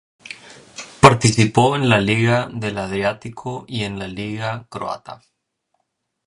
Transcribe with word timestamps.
Participó 0.99 1.75
en 1.75 1.87
la 1.87 2.01
Liga 2.01 2.49
del 2.51 2.79
Adriático 2.79 3.65
y 3.67 3.83
en 3.83 3.99
la 3.99 4.07
Liga 4.07 4.65
croata. 4.67 5.21